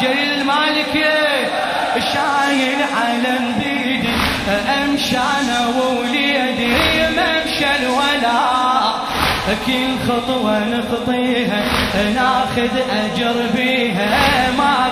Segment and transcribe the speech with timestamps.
[0.00, 1.16] جري المالكي.
[1.96, 4.14] شايل علم بيدي
[4.82, 6.74] امشى أنا ووليدي.
[7.16, 9.06] ممشى الولاء
[9.66, 11.60] كل خطوة نخطيها
[12.14, 14.50] ناخذ أجر بيها.
[14.58, 14.85] ما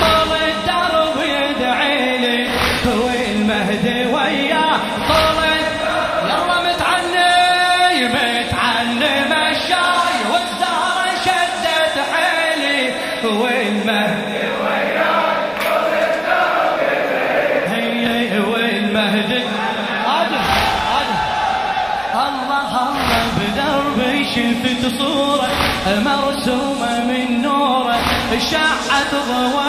[0.00, 2.48] طول الدرب يدعي لي
[2.86, 4.52] والمهدي وياي
[5.08, 5.44] طول
[6.24, 12.92] يلا متعني متعني مشاي والزهرة شدت حيلي
[13.24, 14.42] والمهدي
[17.68, 19.42] هي والمهدي
[20.06, 20.42] عادل
[20.92, 21.18] عادل.
[22.14, 25.48] الله الله بدربي شفت صورة
[26.04, 27.31] مرسومة من
[28.32, 29.62] نوره شعت ضوء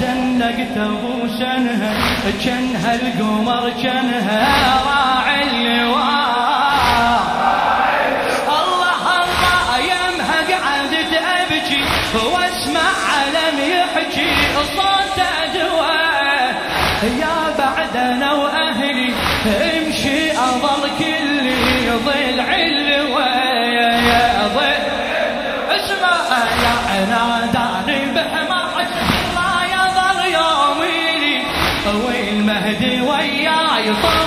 [0.00, 1.94] دنقت ابو سنها
[2.44, 6.06] جنها القمر جنها راعي اللواء
[8.48, 11.84] الله الله يمها قعدت أبكي
[12.14, 14.30] واسمع علم يحكي
[14.76, 15.18] صوت
[31.94, 34.25] والمهدي وياي طول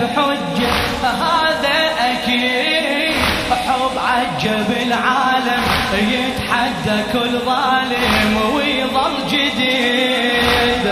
[0.00, 0.72] بألف حجة
[1.02, 3.14] هذا أكيد.
[3.50, 5.62] حب عجب العالم
[5.92, 10.86] يتحدى كل ظالم ويظل جديد.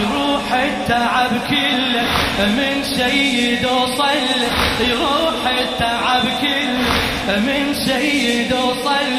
[0.00, 2.02] يروح التعب كله
[2.38, 4.26] من سيد وصل.
[4.80, 9.14] يروح التعب كله من سيد وصل.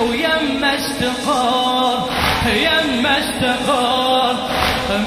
[0.00, 2.10] ويما استقر
[2.46, 4.36] يما استقر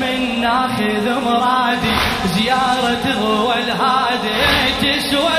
[0.01, 1.93] من ناخذ مرادي
[2.25, 4.39] زيارة غوى الهادي.
[4.81, 5.38] تسوى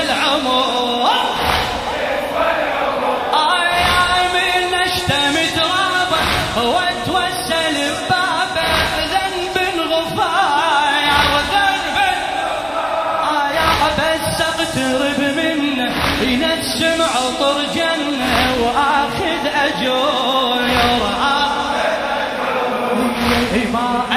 [16.21, 20.61] منه ينسم عطر جنة وآخذ اجور
[23.73, 24.10] ما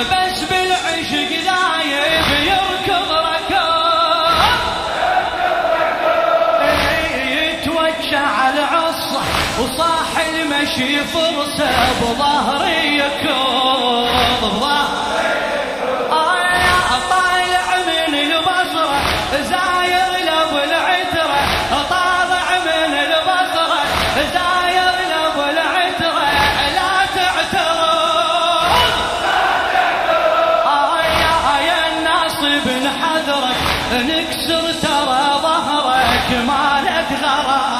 [0.00, 3.74] بس بالعشق ذايب يركض ركض.
[7.28, 9.20] يتوجع العصة
[9.60, 11.70] وصاح المشي فرصة
[12.02, 14.84] بظهري يكوض آه،
[37.10, 37.73] مالك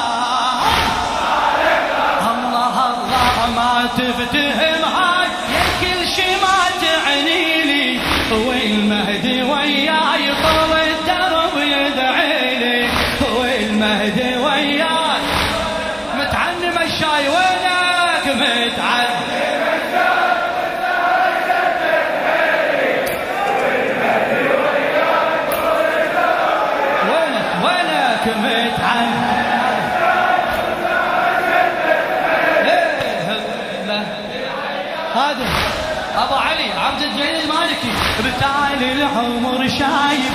[36.17, 37.91] أبو علي عبد الجليل المالكي.
[38.19, 40.33] بتالي العمر شايب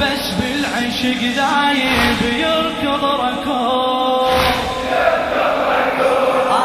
[0.00, 2.22] بس بالعشق ذايب.
[2.38, 4.30] يركض ركوب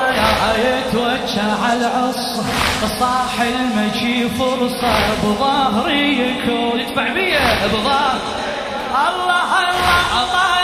[0.05, 2.43] آية يتوجه على العصا
[2.99, 4.93] صاح المجي فرصة
[5.23, 7.39] بظهري يكون يدفع بيه
[7.73, 8.19] بظهر
[8.93, 10.54] الله الله طالع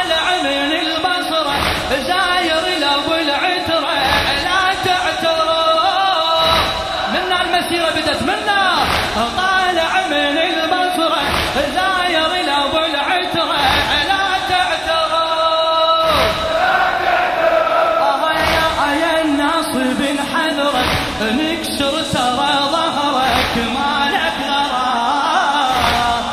[11.61, 13.61] البصرة زاير له العترة
[14.07, 15.13] لا تعترض
[18.01, 18.67] آه يا
[19.01, 20.01] يا الناصب
[20.33, 20.89] حذرك
[21.21, 26.23] نكسر ترى ظهرك مالك غرام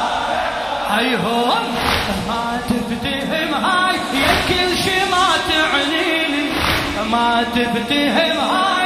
[0.90, 1.64] هيهم
[2.28, 6.44] ما تفتهم هاي يا كل شي ما تعني لي
[7.10, 8.77] ما تفتهم هاي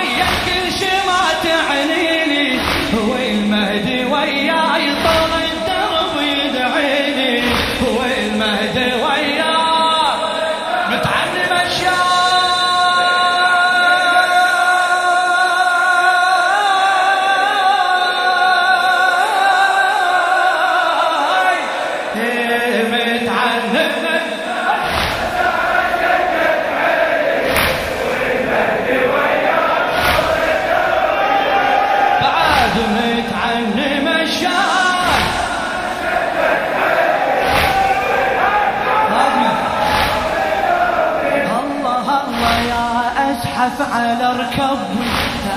[44.12, 45.08] على ركبي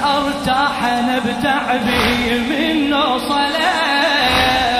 [0.03, 2.93] أرتاح أنا بتعبي من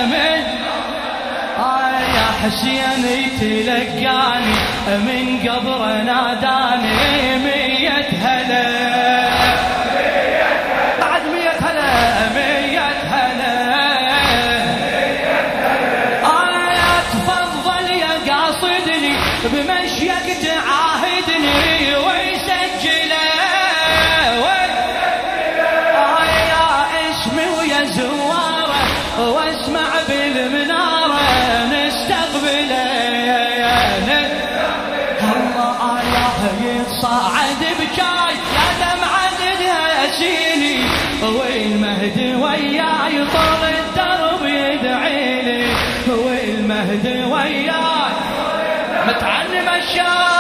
[0.09, 0.43] من
[1.59, 4.55] آه يا حسين يتلقاني
[4.87, 8.65] من قبر ناداني مية هلا.
[11.01, 11.21] بعد
[11.61, 12.29] هلا
[13.11, 13.55] هلا.
[16.25, 23.14] آه تفضل يا قاصدني بمشيك تعاهدني ويسجله
[49.95, 50.34] show.